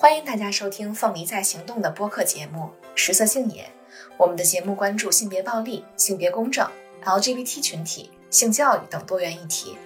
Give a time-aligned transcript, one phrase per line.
[0.00, 2.60] 欢迎大家收听《凤梨在行动》的播客节目
[2.94, 3.64] 《食色性也》。
[4.16, 6.66] 我们的节目关注性别暴力、性别公正、
[7.04, 9.76] LGBT 群体、性教育等多元议题，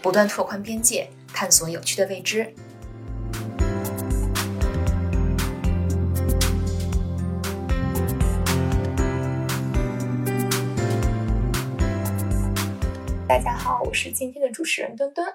[0.00, 2.54] 不断拓宽边界，探索有趣的未知。
[13.94, 15.26] 是今天的主持人墩墩。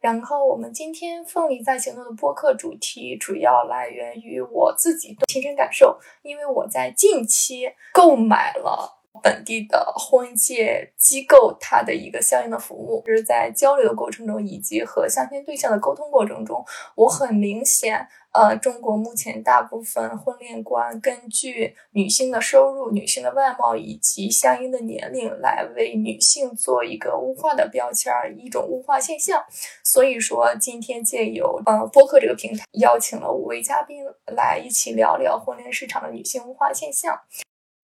[0.00, 8.96] 然后我们今天凤梨在行动的播客主题主要来源于我自己的亲身感受，因为我在近期购买了。
[9.20, 16.64] 本地的婚介机构，它的一个相应的服务，就是在交流的过程中，以及和相亲对象的沟通过程中，
[16.94, 18.06] 我很明显，
[18.38, 29.44] 呃，中国目前大部分婚恋观根据女性的收入、女性的外貌以及相应的年龄来为女性做一个物化的标签，一种物化现象。
[29.82, 34.04] 所以说，今天借由呃播客这个平台，邀请了五位嘉宾
[34.36, 37.20] 来一起聊聊婚恋市场的女性物化现象。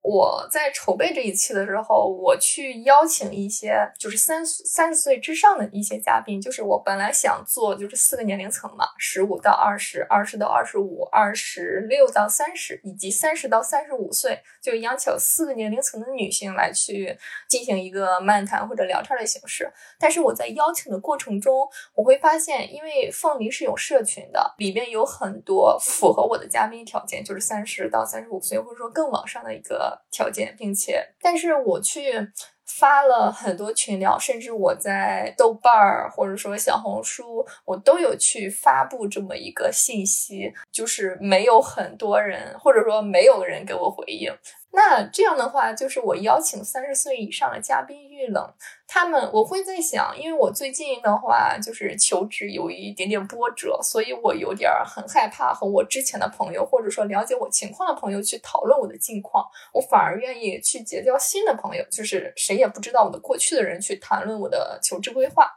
[0.04, 17.16] 我在筹备这一期的时候，我去邀请一些就是三三十岁之上的一些嘉宾，就是我本来想做就是四个年龄层嘛，十五到二十，二十到二十五，二十六到三十，以及三十到三十五岁，就邀请四个年龄层的女性来去
[17.48, 19.72] 进行一个漫谈或者聊天的形式。
[19.98, 29.93] 但是我在邀请的过程中，我会发现，因为凤梨是有社群的，里边有很多符合我的嘉宾条件，就是三十到三十五岁，或者说更往上的一个。
[30.10, 32.30] 条件，并且，但是我去
[32.66, 44.32] 发了很多群聊，甚至我在豆瓣儿或者说小红书，我都有去发布这么一个信息，就是没有很多人，或者说没有人给我回应。
[44.76, 48.52] 那这样的话，就是我邀请三十岁以上的嘉宾遇冷，
[48.88, 65.48] 他们我会在想，因为我最近的话就是求职有一点点波折，所以我有点很害怕和我之前的朋友或者说了解我情况的朋友去讨论我的近况，我反而愿意去结交新的朋友，就是谁也不知道我的过去的人去谈论我的求职规划。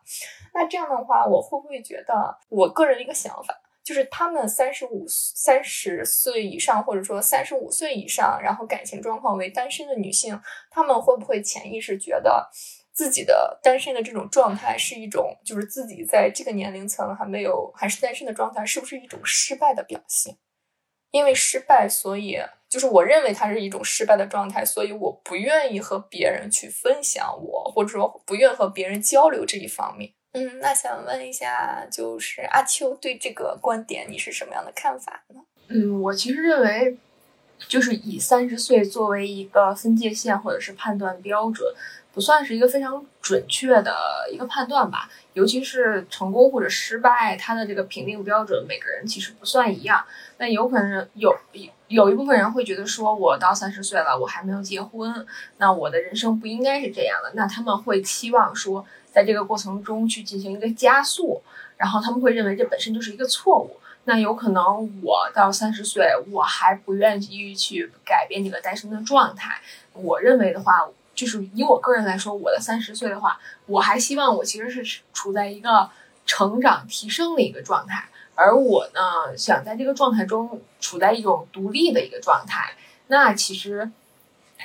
[0.53, 3.55] 那这样的话，我会不会觉得我个人的一个想法？
[3.87, 10.37] 就是他们三十五、三十岁以上，或者说三十五岁以上，然后感情状况为单身的女性，
[10.69, 12.49] 他们会不会潜意识觉得
[12.91, 20.35] 自己的单身的这种状态是一种，就是自己在这个年龄层还没有还是单身的状态，是不是一种失败的表现？
[21.11, 22.37] 因为失败，所以
[22.67, 30.11] 就是我认为它是一种失败的状态，所以我不愿意和别人去分享我，或者说不愿和别人交流这一方面。
[30.37, 35.41] 嗯，那想问一下，就是阿秋对这个观点，你是什么样的看法呢？
[35.69, 36.95] 嗯，我其实认为，
[37.67, 41.67] 就是以三十岁作为一个分界线或者是判断标准，
[42.13, 43.95] 不算是一个非常准确的
[44.31, 45.09] 一个判断吧。
[45.33, 50.05] 尤其是成功或者失败，它的这个评定标准，每个人其实不算一样。
[50.37, 51.35] 那有可能有
[51.87, 55.25] 有一部分人会觉得说，我到三十岁了，我还没有结婚，
[55.57, 57.31] 那我的人生不应该是这样的。
[57.33, 58.85] 那他们会期望说。
[59.17, 61.41] 在这个过程中去进行一个加速，
[61.75, 63.79] 然后他们会认为这本身就是一个错误。
[64.03, 69.59] 那有可能我到三十岁，我还不愿意去改变这个单身的状态。
[69.93, 75.89] 我认为的话，就是以我个人来说，我的三十岁的话，我还希望我其实是处在一个
[76.27, 82.75] 成长提升的一个状态，而我呢，想在这个状态中处在一种独立的一个状态。
[83.07, 83.89] 那其实。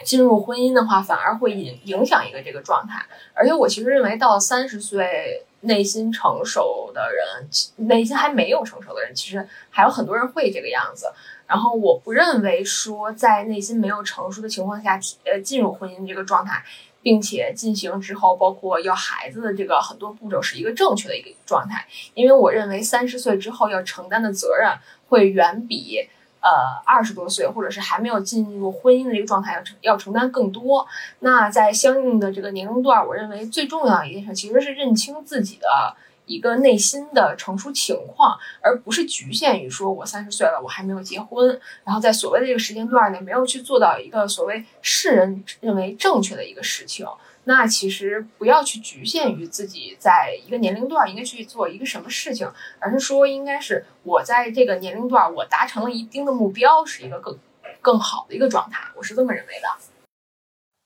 [0.04, 3.04] 进入婚姻的话，反而会影影响一个这个状态。
[3.34, 11.12] 而且我其实认为，到三十岁内心成熟的人，内心还没有成熟的人，其实还有很多人会这个样子。
[11.46, 16.64] 然后我不认为说，在内心没有成熟的情况下，呃，进入婚姻这个状态，
[17.02, 21.86] 并且进行之后，包括要孩子的这个很多步骤，是一个正确的一个状态。
[22.14, 24.72] 因为我认为，三十岁之后要承担的责任，
[25.08, 26.08] 会远比。
[26.42, 26.50] 呃，
[26.84, 30.84] 二十多岁或者是还没有进入婚姻的一个状态，要承要承担更多。
[31.20, 47.06] 那在相应的这个年龄段，我认为最重要一件事其实是认清自己的一个内心的成熟情况，而不是局限于说我三十岁了，我还没有结婚，然后在所谓的这个时间段内没有去做到一个所谓世人认为正确的一个事情。
[47.44, 57.36] 那其实不要去局限于自己在一个年龄段应该去做一个什么事情，而是说应该是我在这个年龄段我达成了一定的目标，是一个更
[57.80, 59.68] 更好的一个状态，我是这么认为的。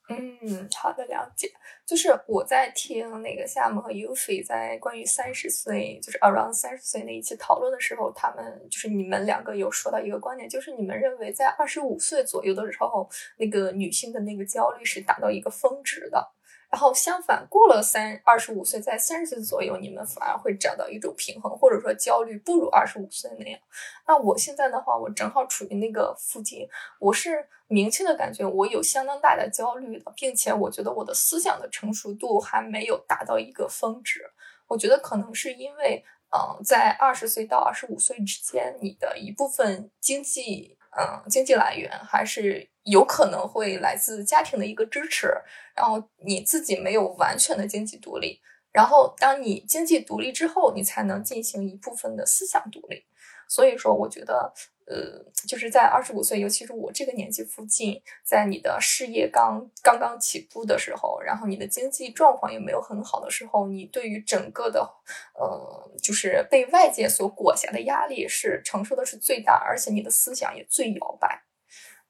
[0.09, 1.51] 嗯，好的，了解。
[1.85, 16.33] 就是我在听那个夏木和 Ufi 在关于三十岁，就是 around 三十岁那一期讨论的时候，他们就是你们两个有说到一个观点，就是你们认为在二十五岁左右的时候，那个女性的那个焦虑是达到一个峰值的。
[16.77, 23.59] 然后相反，过了三二十五岁，在三十岁左右，你们反而会找到一种平衡，或者说焦虑不如二十五岁那样。
[24.07, 26.69] 那我现在的话，我正好处于那个附近，
[26.99, 34.31] 我是明确的感觉我有相当大的焦虑的，并且我觉得我的思想的成熟度还没有达到一个峰值。
[34.67, 36.05] 我觉得可能是因为，
[36.37, 42.69] 嗯，在二十岁到二十五岁之间，你的一部分经济，嗯，经济来源还是。
[42.87, 45.27] 有可能会来自家庭的一个支持，
[45.75, 48.41] 然后你自己没有完全的经济独立，
[48.71, 53.05] 然后当你经济独立之后，你才能进行一部分的思想独立。
[53.49, 54.53] 所以说，我觉得，
[54.87, 64.89] 呃，就是在二十五岁，尤其是我这个年纪附近，在你的事业刚刚刚起步的时候，然后你的经济状况也没有很好的时候，你对于整个的，
[65.35, 71.43] 呃，就是被外界所裹挟的压力是承受的是最大，而且你的思想也最摇摆。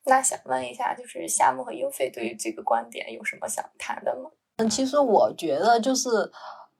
[0.04, 4.30] 那想问一下，就是夏木和优菲对于这个观点有什么想谈的吗？
[4.58, 6.30] 嗯，其实我觉得就是。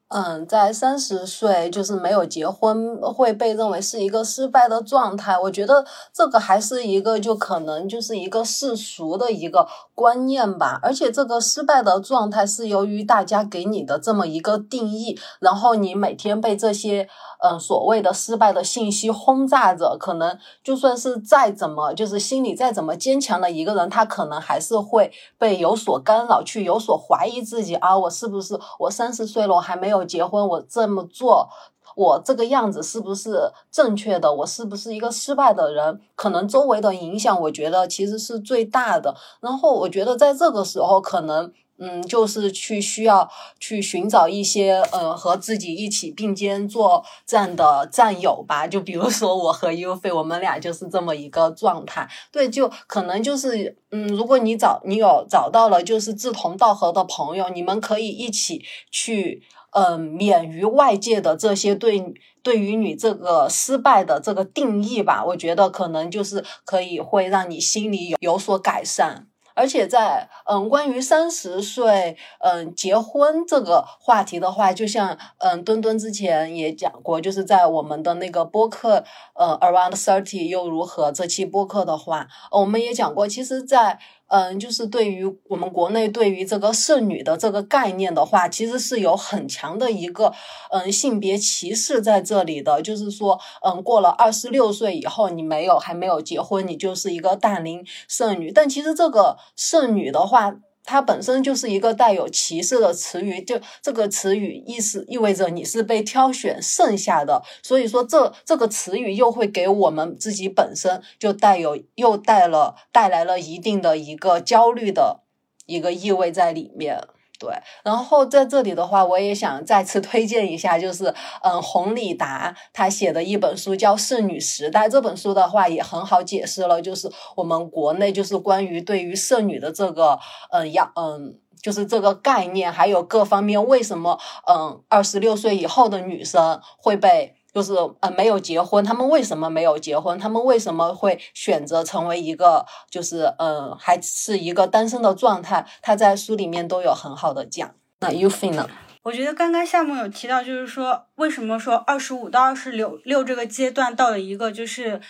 [0.09, 5.37] 嗯，在三十岁就是没有结婚会被认为是一个失败的状态。
[5.37, 9.67] 我觉得这个还是一个就可能就是一个世俗的一个
[9.97, 10.79] 观念吧。
[10.81, 17.09] 而且这个失败的状态是由于大家给你的这么一个定义，然后你每天被这些
[17.41, 30.07] 嗯所谓的失败的信息轰炸着，可能就算是再怎么就是心里再怎么坚强的一个人，他可能还是会被有所干扰，去有所怀疑自己啊，我是不是我三十岁了，我还没有。
[30.07, 31.49] 结婚，我这么做，
[31.97, 34.33] 我这个样子是不是正确的？
[34.33, 36.01] 我是不是一个失败的人？
[36.15, 39.17] 可能周围的影响，我觉得其实是最大的。
[39.41, 43.29] 然后我觉得在这个时候，可能嗯，就是去需要
[43.61, 48.67] 去寻找一些呃和自己一起并肩作战的战友吧。
[48.67, 52.09] 就比如说我和 U 菲，我们俩就是这么一个状态。
[52.33, 59.43] 对，就可能就是嗯，如果你找你有找到了就是志同道合的朋友，你们可以一起去。
[59.73, 62.03] 嗯，免于外界的这些对
[62.43, 69.27] 对于你这个失败的这个定义吧，我觉得可能就是可以会让你心里有有所改善。
[69.57, 79.03] 而且在嗯，关于三十岁嗯结婚这个话题的话，就像嗯墩墩之前也讲过，就是在我们的那个播客
[79.35, 90.33] 呃 Around Thirty 又如何这期播客的话，我们也讲过，其实，在嗯，就是对于我们国内对于这个剩女的这个概念的话，其实是有很强的一个
[90.71, 92.83] 嗯性别歧视在这里的。
[92.83, 98.51] 就是说，嗯，过了二十六岁以后，你没有还没有结婚，你就是一个大龄剩女。
[98.51, 100.57] 但其实这个剩女的话。
[100.87, 115.25] 它本身就是一个带有歧视的词语，就这个词语意思意味着你是被挑选剩下的，所以说这这个词语又会给我们自己本身就带有又带了带来了一定的一个焦虑的
[115.67, 117.03] 一个意味在里面。
[117.39, 117.53] 对，
[117.85, 124.89] 然后在这里的话，我也想再次推荐一下，就是嗯，洪礼达他写的一本书叫《剩女时代》。
[124.91, 130.19] 这本书的话也很好解释了，就是我们国内就是关于对于剩女的这个
[130.51, 134.19] 嗯要嗯，就是这个概念，还有各方面为什么
[134.49, 137.36] 嗯二十六岁以后的女生会被。
[137.57, 140.19] 就是呃没有结婚，他们为什么没有结婚？
[140.19, 145.67] 他们为什么会选择成为一个就是嗯还是一个单身的状态？
[145.81, 147.75] 他在书里面都有很好的讲。
[148.01, 148.69] 那 Youfin 呢？
[149.05, 155.01] 我觉得刚刚夏目有提到，就是说为什么说二十五到二十六六这个阶段到了一个就是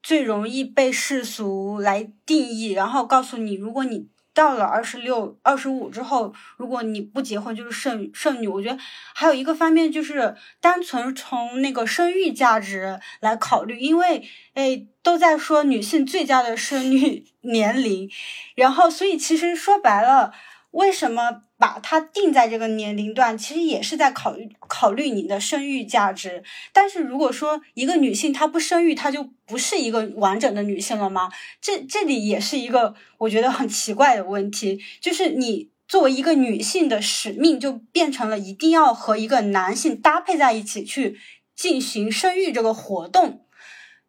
[0.00, 4.06] 最容易被世俗来定义，然后告诉你，如果你。
[4.36, 8.46] 到了二十六、二十五之后，如果你不结婚，就是剩剩女。
[8.46, 8.78] 我觉得
[9.14, 18.10] 还有一个方面就是单纯从那个生育价值来考虑，因为诶都在说女性最佳的生育年龄，
[18.54, 20.32] 然后所以其实说白了。
[20.76, 23.36] 为什么把它定在这个年龄段？
[23.36, 26.44] 其实也是在考虑考虑你的生育价值。
[26.70, 31.32] 但是如果说一个女性她不生育，她就不是一个完整的女性了吗？
[31.62, 34.78] 这这里也是一个我觉得很奇怪的问题。
[35.00, 41.18] 就是你作为一个女性的使命，就变成了一定要和一个男性搭配在一起去
[41.54, 43.46] 进行生育这个活动，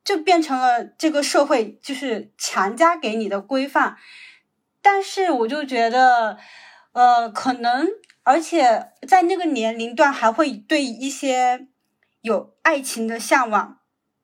[0.04, 3.96] 就变成了这个社会就是强加给你的规范。
[4.82, 6.38] 但是我就觉得，
[6.94, 7.88] 呃，可能，
[8.24, 11.68] 而且在那个年龄段还会对一些
[12.22, 13.80] 有爱情的向往，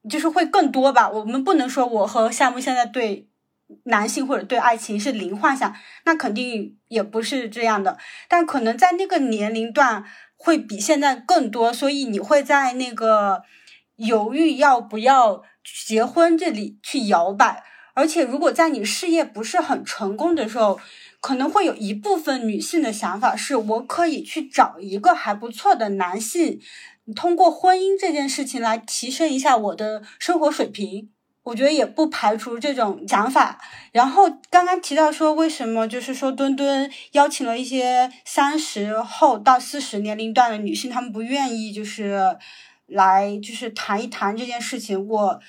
[0.09, 1.09] 就是会更多吧。
[1.09, 3.29] 我们不能说我和夏木现在对
[3.85, 7.97] 男性或者对爱情是零幻想，那肯定也不是这样的。
[8.27, 10.05] 但可能在那个年龄段
[10.35, 13.43] 会比现在更多，所以你会在那个
[13.95, 15.43] 犹豫要不要
[15.85, 17.63] 结婚这里去摇摆。
[17.93, 20.79] 而且，如果在你事业不是很成功的时候，
[21.19, 26.59] 可能会有一部分女性的想法是，我可以去找一个还不错的男性，
[27.15, 31.09] 通过婚姻这件事情来提升一下我的生活水平。
[31.43, 33.59] 我觉得也不排除这种想法。
[33.91, 42.37] 然后刚刚提到说，为什么就是说墩墩邀请了一些三十后到四十年龄段的女性，她们不愿意就是
[42.87, 45.05] 来就是谈一谈这件事情。
[45.05, 45.39] 我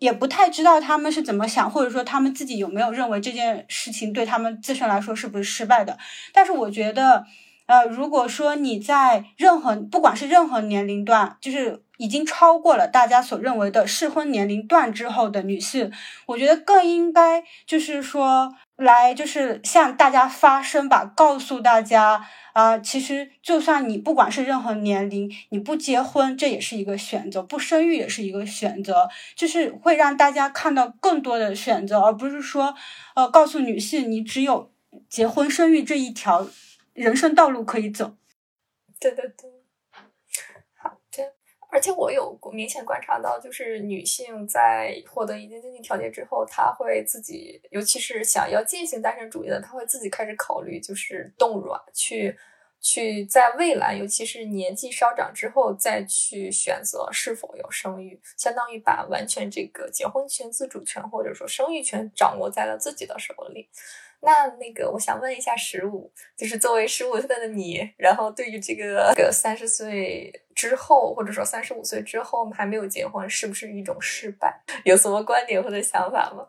[0.00, 5.96] 也不太知道他们是怎么想，或者说他们自己有没有认为这件事情对他们自身来说是不是失败的。
[6.32, 7.24] 但是我觉得，
[7.66, 15.92] 呃，如果说你在任何不管是任何年龄段，就是已经超过了大家所认为的适婚年龄段之后的女性，
[16.24, 32.74] 我觉得更应该就是说来就是向大家发声吧，告诉大家啊、其实就算你不管是任何年龄，你不结婚这也是一个选择，不生育也是一个选择，就是会让大家看到更多的选择，而不是说
[33.14, 34.72] 呃告诉女性你只有
[35.08, 36.48] 结婚生育这一条
[36.92, 38.16] 人生道路可以走。
[38.98, 39.50] 对对对，
[41.72, 52.36] 而且我有明显观察到，就是女性在获得一定经济条件之后，她会自己，尤其是想要进行单身主义的，她会自己开始考虑，就是冻卵，去
[52.80, 63.68] 去在未来，尤其是年纪稍长之后，再去选择是否有生育，相当于把完全这个结婚权、自主权或者说生育权掌握在了自己的手里。
[64.22, 74.62] 那那个，我想问一下十五，就是作为十五岁的你，然后对于这个个三十岁之后，或者说三十五岁之后还没有结婚，是不是一种失败？
[74.84, 76.46] 有什么观点或者想法吗？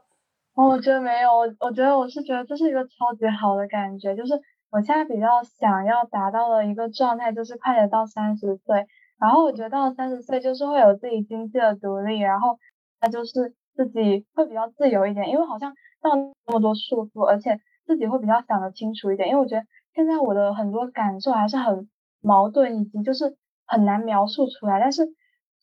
[0.56, 4.34] 哦，我觉得没有，我我觉得我是觉得这是一个超级好的感觉，就是
[4.70, 8.86] 我现在比较想要达到的一个状态，就是快点到三十岁，
[9.18, 12.60] 然后我觉得到三十岁就是会有自己经济的独立，然后
[13.00, 19.64] 那就是自己会比较自由一点，因为好像到那么多束缚，而且自己会比较想得清楚一点，因为我觉得
[19.94, 21.90] 现在我的很多感受还是很
[22.22, 25.06] 矛盾，以及就是很难描述出来，但是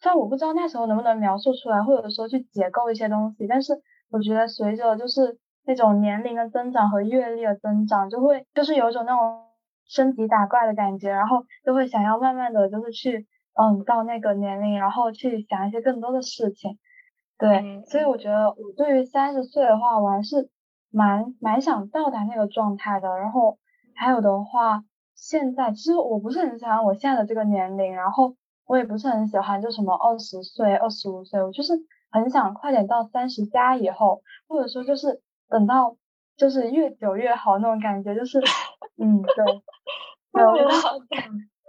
[0.00, 3.74] 虽然我不知道那时候能不能描述出来，或者说去解构一些东西，但是
[4.10, 9.44] 我觉得随着就是那种年龄的增长和阅历的增长，就会就是有一种那种
[9.86, 16.78] 升级打怪的感觉，然后就会想要慢慢的就是去嗯到那个年龄，然后去想一些更多的事情。
[17.38, 20.50] 对，嗯所以我觉得我对于三十岁的话，我还是
[20.90, 23.16] 蛮蛮想到达那个状态的。
[23.18, 23.58] 然后
[23.94, 24.82] 还有的话，
[25.14, 28.34] 现在其实我不是很喜欢我现在的这个年龄，然后
[28.66, 31.74] 我也不是很喜欢就什么二十岁、二十五岁，我就是
[32.10, 35.96] 很想快点到三十加以后，或者说就是等到
[36.36, 38.40] 就是越久越好那种感觉，就是
[39.00, 39.44] 嗯对，
[40.32, 40.86] 对，我就是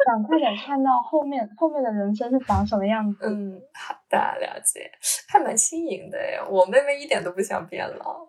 [0.06, 3.26] 想快点看到后面后面的人生是长什么样子。
[3.28, 4.92] 嗯，好的，了解，
[5.28, 6.40] 还蛮新颖的耶。
[6.50, 8.28] 我妹妹一点都不想变老。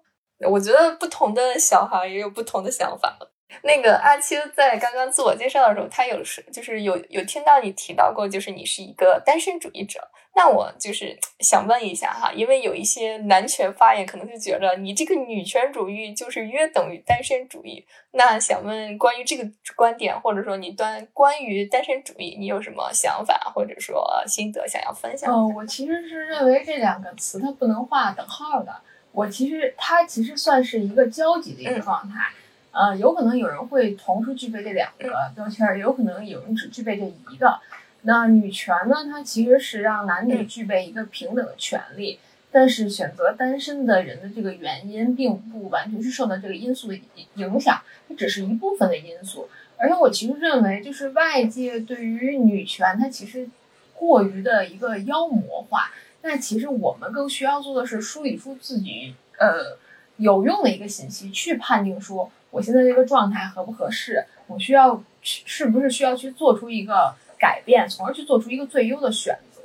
[0.49, 3.19] 我觉得不同的小孩也有不同的想法。
[3.63, 10.01] 那个阿青在刚刚自我介绍的时候，他有是就是有有听到你提到过，就是你是一个单身主义者。
[10.35, 17.85] 那我就是 想问一下哈，因为有一些男权发言可能是觉得你这个女权主义就是约等于单身主义。
[18.13, 19.47] 那想问关于这个
[19.77, 25.33] 观点，或者说你端关于单身主义，你有什么想法或者说心得想要分享？
[25.33, 28.75] 嗯，我其实是认为这两个词它不能画等号的。
[29.13, 32.31] 我其实它其实算是一个交集的一个状态。
[32.73, 37.61] 呃，有可能有人会同时具备这两个标签儿，有可能有人只具备这一个。
[38.03, 42.19] 那女权呢，它其实是让男女具备一个平等的权利，
[42.51, 46.99] 但是选择单身的人的这个原因，并不完全是受到这个因素的
[47.35, 49.49] 影响，它只是一部分的因素。
[49.77, 53.49] 而且我其实认为，就是外界对于女权，它其实
[53.95, 55.91] 过于的一个妖魔化。
[56.23, 59.79] 那其实我们更需要做的是梳理出自己呃
[60.19, 69.63] 有用的一个信息，去判定说我现在这个状态合不合适，我需要是不是需要去做出一个改变，从而去做出一个最优的选择。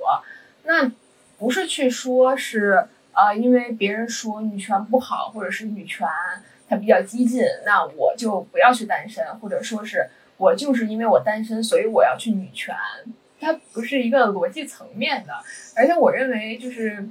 [0.64, 0.90] 那
[1.38, 6.08] 不是去说是呃，因为别人说女权不好，或者是女权
[6.68, 12.76] 它比较激进，那我就不要去单身，或者说是我就是因为我单身，所以我要去女权。
[13.40, 15.34] 它不是一个逻辑层面的，
[15.76, 17.08] 而且我认为就是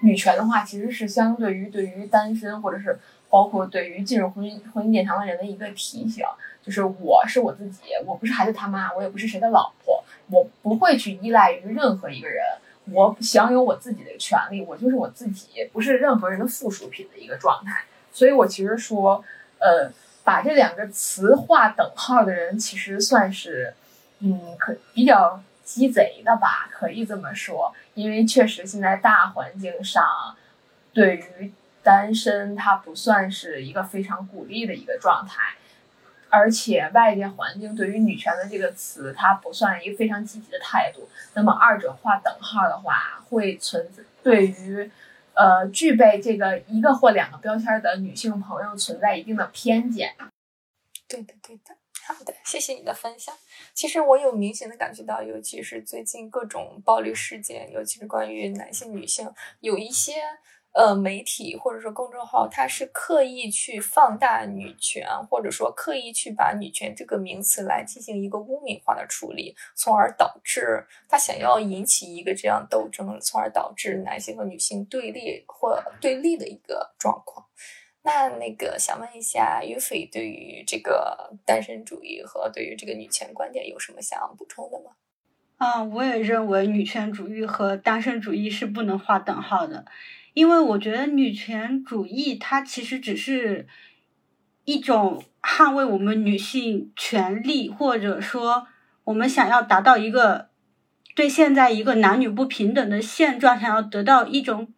[0.00, 6.24] 女权的话，其实是相对于对于单身或者是包括对于进入婚姻婚姻殿堂的人的一个提醒，
[6.62, 12.44] 就是我是我自己，我不是孩子他妈，我也不是谁的老婆，我不会去依赖于任何一个人，
[12.92, 17.84] 我享有我自己的权利，我就是我自己，不是任何人的附属品的一个状态。
[18.12, 19.24] 所以我其实说，
[19.58, 19.90] 呃，
[20.24, 23.74] 把这两个词划等号的人，其实算是。
[24.20, 30.04] 嗯，可比较鸡贼的吧，可以这么说，因为确实现在大环境上，
[30.92, 31.52] 对于
[31.84, 35.54] 单身它不算是一个非常鼓励的一个状态，
[36.30, 41.08] 而且外界环境对于女权的这个词，它不算一个非常积极的态度。
[41.34, 44.90] 那么二者划等号的话，会存在对于
[45.34, 50.14] 呃具备这个一个或两个标签的女性朋友存在一定的偏见。
[51.08, 51.76] 对的，对的。
[52.06, 53.34] 好的，谢谢你的分享。
[53.74, 59.30] 其实我有明显的感觉到，尤其是最近各种暴力事件，尤其是关于男性、女性，
[59.60, 60.14] 有一些
[60.78, 77.46] 呃媒体或者说公众号，它是刻意去放大女权，或者说刻意去把女权这个名词来进行一个污名化的处理，从而导致他想要引起一个这样斗争，从而导致男性和女性对立或对立的一个状况。
[78.02, 84.92] 那那个想问一下，于飞对于这个单身主义和对于这个女权观点有什么想要补充的吗？
[85.56, 89.84] 啊，我也认为女权主义和单身主义是不能划等号的，
[90.38, 93.66] 因为我觉得女权主义它其实只是
[94.64, 98.68] 一种捍卫我们女性权利，或者说
[99.02, 100.50] 我们想要达到一个
[101.16, 104.72] 对现在一个男女不平等的现状，想要得到一种。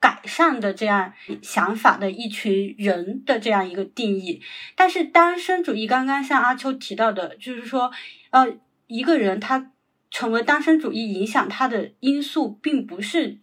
[0.00, 4.42] 改善的这样想法的一群人的这样一个定义，
[4.76, 7.90] 但是单身主义刚刚像阿秋提到的，就是说，
[8.28, 8.46] 呃，
[8.86, 9.70] 一个人他
[10.10, 13.38] 成为单身主义影响他的因素，并不是，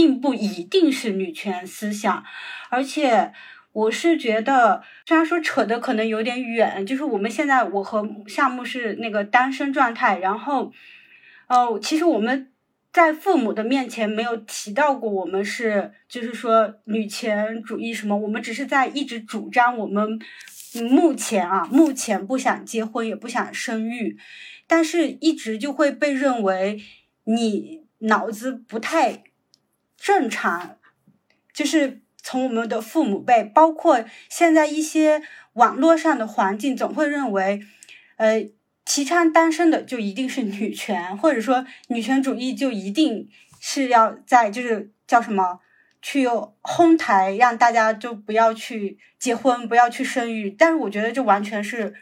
[0.00, 2.24] 并不一定是女权思想，
[2.70, 3.34] 而且
[3.72, 10.72] 我是觉得，虽然说扯的可能有点远，就是我们现在我和夏木是那个单身状态，然后，
[11.48, 12.46] 哦，其实我们。
[12.92, 20.18] 在父母的面前没有提到过我们是，就是说女权主义什么，我们只是在一直主张我们
[20.90, 24.18] 目前啊，目前不想结婚也不想生育，
[24.66, 26.82] 但是一直就会被认为
[27.22, 29.22] 你脑子不太
[30.00, 30.78] 正常，
[31.52, 37.60] 就是从我们的父母辈，包括现在一些网络上的环境，总会认为，
[38.16, 38.50] 呃。
[38.82, 43.28] 提倡单身的就一定是女权，或者说女权主义就一定
[43.60, 45.60] 是要在就是叫什么
[46.02, 46.26] 去
[46.60, 50.50] 哄抬，让大家就不要去结婚，不要去生育。
[50.50, 51.94] 但是我觉得这完全是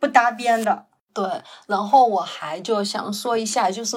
[0.00, 0.86] 不搭边的。
[1.14, 1.24] 对，
[1.66, 3.96] 然后我还就想说一下，就是，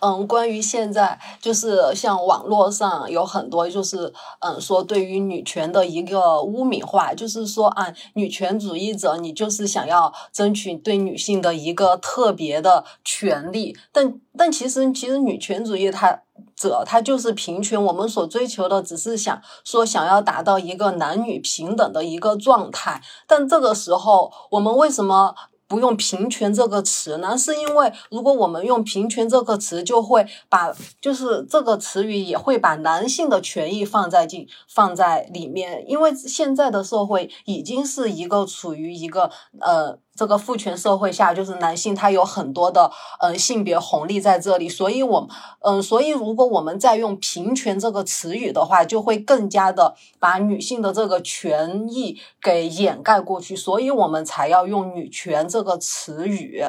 [0.00, 16.22] 嗯，关于现在就是像网络上有很多就是，嗯，说对于女权的一个污名化，就是说啊，女权主义者你就是想要争取对女性的一个特别的权利，但但其实其实女权主义它
[16.56, 25.34] 者它就是平权，我们所追求的只是想说想要达到一个男女平等的一个状态，但这个时候我们为什么？
[25.66, 39.98] 不用平权这个词呢，是因为如果我们用平权这个词，就会把就是这个词语也会把男性的权益放在进放在里面，因为现在的社会已经是一个处于一个呃。
[40.16, 45.28] 这个父权社会下，就是男性他有很多的嗯性别红利在这里，所以我
[45.60, 56.62] 嗯，所以如果我们再用平权这个词语的话，就会更加的把女性的这个权益给掩盖过去，所以我们才要用女权这个词语，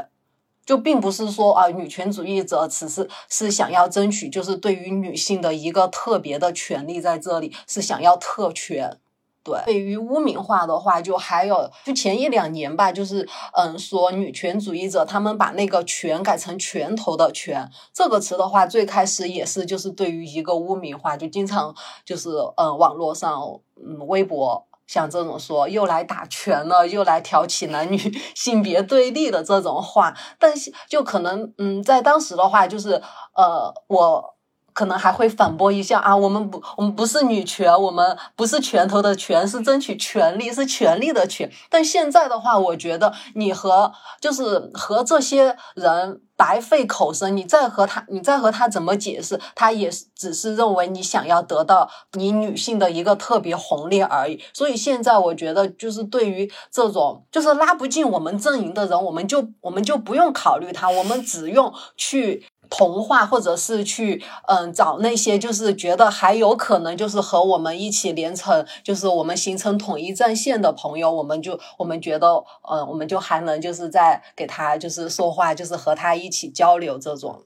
[0.65, 8.97] 就并不是说啊，女权主义者只是是想要争取就是对于女性的一个特别的权利在这里，是想要特权。
[9.45, 23.39] 对，对于污名化的话，就还有就前一两年吧，就是嗯，说女权主义者他们把那个“拳”改成拳头的“拳”这个词的话，最开始也是就是对于一个污名化，就经常就是嗯，网络上
[23.75, 27.97] 嗯，微博像这种说又来打拳了，又来挑起男女
[28.33, 32.99] 性别对立的这种话，但是就可能嗯，在当时的话，就是
[33.35, 34.34] 呃，我。
[34.75, 41.49] 可能还会反驳一下啊，我们不，我们不是女权，我们不是拳头的权，是争取权利，是权利的权。
[41.69, 54.43] 但现在的话，我觉得你和就是和这些人白费口舌，你再和他，你再和他怎么解释，他也是只是认为你想要得到你女性的一个特别红利而已。
[54.51, 62.45] 所以现在我觉得，就是对于这种就是拉不进我们阵营的人，我们就我们就不用考虑他，我们只用去。
[62.69, 77.43] 同化，或者是去嗯找那些就是觉得还有可能就是和我们一起连成，就是我们形成统一战线的朋友，我们就我们觉得嗯我们就还能就是在给他就是说话，就是和他一起交流这种。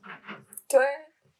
[0.67, 0.79] 对。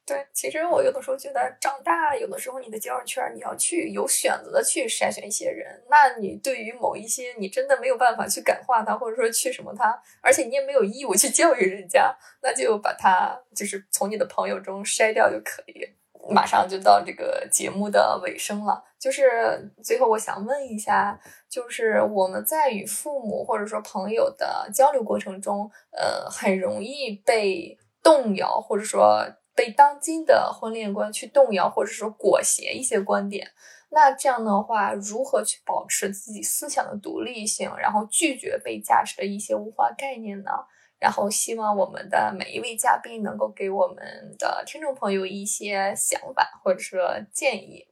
[0.09, 5.79] 对，其实我有的时候觉得长大，有的时候你的交友圈你要去有选择的去筛选一些人。
[5.87, 15.87] 那你对于某一些你真的没有办法去感化他，或者说去什么他，而且你也没有义务去教育人家，那就把他就是从你的朋友中筛掉就可以。
[16.31, 29.25] 马上就到这个节目的尾声了，就是最后我想问一下，就是我们在与父母或者说朋友的交流过程中，呃，很容易被动摇，或者说
[29.59, 33.45] 被当今的婚恋观去动摇，或者说裹挟一些观点。
[33.89, 40.51] 那这样的话，如何去保持自己思想的独立性，然后拒绝被加持的一些物化概念呢？
[40.97, 43.97] 然后希望我们的每一位嘉宾能够给我们
[44.37, 47.85] 的听众朋友一些想法或者说建议。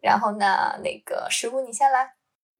[0.00, 2.14] 然后呢，那个师傅你先来。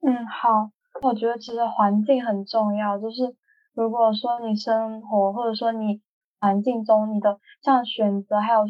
[0.06, 0.70] 嗯，好。
[1.00, 3.34] 我觉得其实环境很重要，就是
[3.72, 6.02] 如果说你生活或者说你
[6.40, 8.66] 环境中你的像选择还有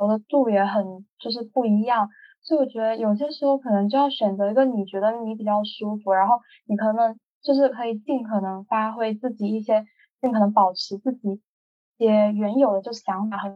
[0.00, 2.08] 有的度也很就是不一样，
[2.42, 9.84] 所以我觉得有些时候可能就要选择一个你觉得你比较舒服，然后你可能就是可以尽可能发挥自己一些。
[10.20, 13.48] 尽可能保持自己一些原有的就想法和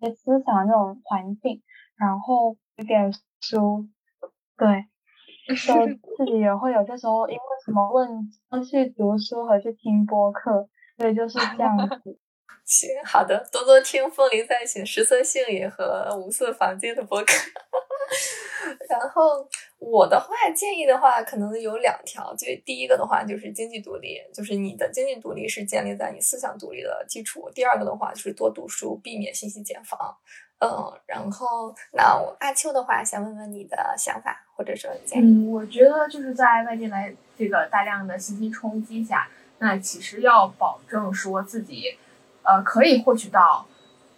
[0.00, 1.62] 一些思想的那种环境，
[1.96, 3.10] 然后有点
[3.40, 3.88] 书，
[4.58, 4.84] 对，
[5.66, 5.86] 就
[6.18, 12.18] 自己也会有些时候因为什么问题去读书和去听播客，所以就是这样子。
[12.70, 17.32] 行，好的，多多听《风铃在行》十色性也和无色房间的播客。
[18.88, 19.44] 然后
[19.80, 22.32] 我的话建议的话，可能有两条。
[22.36, 27.50] 就第一个的话，就是经济独立，就是你的经济独立是建立在你思想独立的基础。
[27.52, 30.16] 第二个的话，就是多读书，避免信息茧房。
[30.60, 35.22] 嗯，然后那我阿秋的话，想问问你的想法或者说建议。
[35.24, 39.28] 嗯，我觉得就是在外界来这个大量的信息冲击下，
[39.58, 41.98] 那其实要保证说自己，
[42.42, 43.66] 呃，可以获取到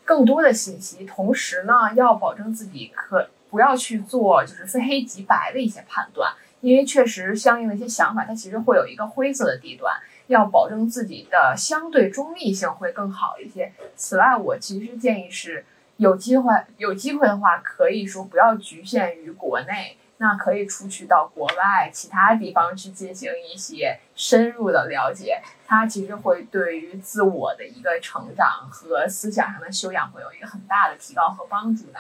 [0.05, 3.29] 更多的信息，同时呢，要保证自己可。
[3.51, 6.33] 不要去做就是非黑即白的一些判断，
[6.63, 9.95] 因为确实相应的一些想法，它其实会有一个灰色的地段，
[10.29, 13.71] 要保证自己的相对中立性会更好一些。
[13.95, 15.67] 此外，我其实建议是
[15.99, 31.99] 有机会有机会的话，可以说不要局限于国内，那可以出去到国外其他地方去进行一些深入的了解，它其实会对于自我的一个成长和思想上的修养会有一个很大的提高和帮助的。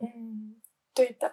[0.00, 0.60] 嗯，
[0.94, 1.32] 对的。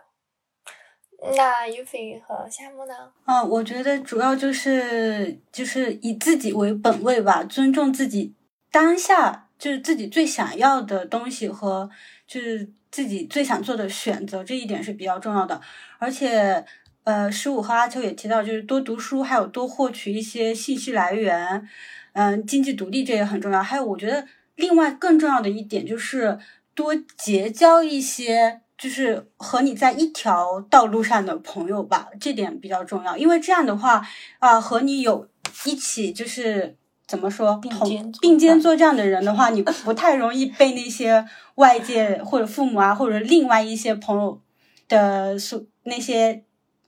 [1.36, 3.12] 那 u f 和夏木呢？
[3.26, 8.34] 嗯，我觉得主要就是就是以自己为本位吧，尊重自己
[8.72, 11.90] 当下就是自己最想要的东西和
[12.26, 15.60] 就是自己最想做的选择，这一点是比较重要的。
[16.00, 16.64] 而且，
[17.04, 21.68] 呃，十五和阿秋也提到，就是多读书，还有多获取一些信息来源。
[22.14, 23.62] 嗯，经济独立这也很重要。
[23.62, 26.40] 还有，我觉得另外更重要的一点就是。
[26.76, 33.16] 多结交一些就是和你在一条道路上的朋友吧，这点比较重要。
[33.16, 34.06] 因为这样的话，
[34.40, 35.30] 啊，和你有
[35.66, 36.76] 一起就是
[37.08, 44.41] 怎么说并肩并肩作战的人的话，你不太容易被那些外界或者父母啊，或者另外一些朋友
[44.88, 46.44] 的所那些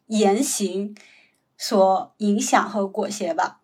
[0.08, 0.96] 言行
[1.58, 3.62] 所影响和裹挟吧。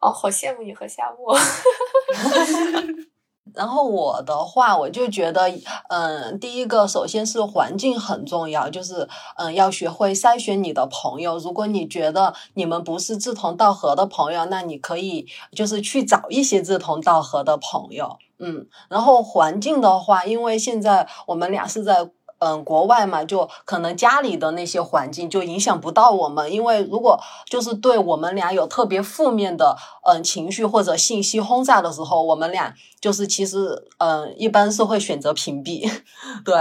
[0.00, 1.38] 哦，好羡慕你和夏沫。
[3.56, 5.50] 然后我的话，我就觉得，
[5.88, 11.38] 嗯，第一个首先是环境很重要，就是嗯，要学会筛选你的朋友。
[11.38, 18.18] 如果你觉得你们不是志同道合的朋友，那你可以就是去找一些志同道合的朋友。
[18.38, 22.10] 嗯，然后环境的话，因为现在我们俩是在。
[22.38, 35.90] 嗯，国外嘛，就可能家里的那些环境就影响不到我们，因为如果就是对我们俩有特别负面的嗯情绪或者信息轰炸的时候，我们俩就是其实嗯一般是会选择屏蔽，
[36.44, 36.54] 对。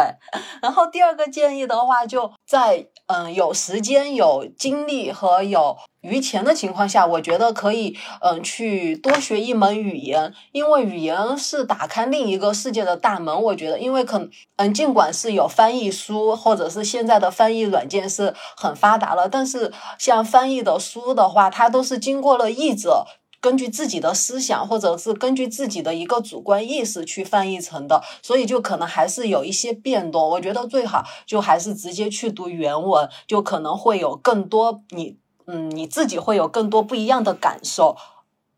[0.61, 5.77] 然后第二个建议的话，就在嗯有时间、有精力和有。
[6.05, 13.41] 余钱的情况下，我觉得可以，嗯，去多学一门语言，因为语言是打开另一个世界的大门。
[13.41, 23.07] 我觉得，因为可，嗯，尽管是有翻译书，或者是现在的翻译软件是很发达了，但是像翻译的书的话，它都是经过了译者
[23.45, 30.27] 根据自己的思想，或者是根据自己的一个主观意识去翻译成的，所以就可能还是有一些变动。
[30.31, 35.17] 我觉得最好就还是直接去读原文，就可能会有更多你。
[35.45, 37.95] 嗯，你自己会有更多不一样的感受，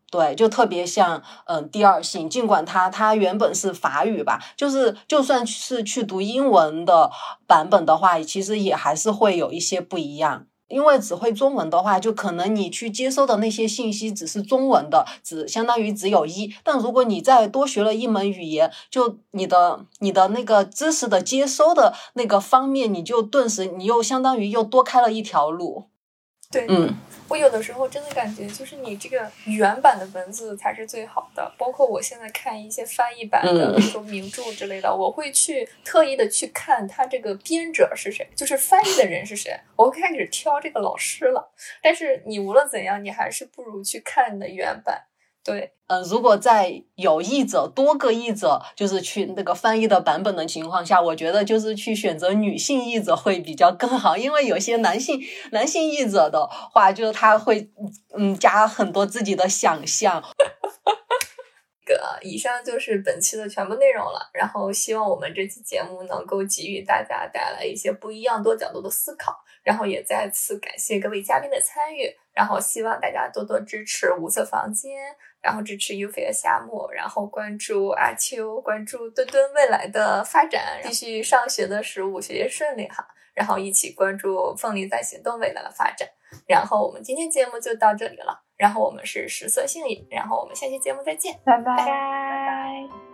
[0.10, 7.12] 对，就特别像嗯第二性，尽管它它原本是法语吧，就是就算是去读英文的
[7.46, 10.46] 版本的话，其实也还是会有一些不一样。
[10.68, 16.54] 因为只会中文的话，就可能你去接收的那些信息只是中文的，只相当于只有一。
[16.64, 25.86] 但如果你再多学了一门语言，就你的你的那个知识的接收的那个方面，你就顿时你又相当于又多开了一条路。
[26.50, 26.96] 对，嗯，
[27.28, 31.52] 我有的时候真的感觉，就是你这个原版的文字才是最好的。
[31.58, 41.52] 包括我现在看一些翻译版的，嗯比如说名著之类的，我会去特意的去看他这个编者是谁，就是翻译的人是谁，我会开始挑这个老师了。
[41.84, 45.04] 但是你无论怎样，你还是不如去看你的原版。
[45.48, 55.22] 对，嗯，如果在有译者多个译者就是去那个翻译的版本的情况下，我觉得就是去选择女性译者会比较更好，因为有些男性
[55.54, 57.72] 男性译者的话，就是他会
[58.18, 60.22] 嗯加很多自己的想象。
[61.88, 64.30] 个以上就是本期的全部内容了。
[64.34, 69.34] 然后希望我们这期节目能够给予大家带来一些不一样、多角度的思考。
[69.64, 72.14] 然后也再次感谢各位嘉宾的参与。
[72.34, 74.92] 然后希望大家多多支持五色房间，
[75.48, 80.82] 然后支持 U 菲的夏沫，然后关注阿秋，关注墩墩未来的发展。
[80.84, 83.08] 继续上学的十五，学业顺利哈。
[83.34, 86.06] 然后一起关注凤梨在行动未来的发展。
[86.46, 88.44] 然后我们今天节目就到这里了。
[88.58, 91.40] 然后我们是食色性也，然后我们下期节目再见。
[91.46, 91.78] 拜拜。
[91.78, 93.07] 拜拜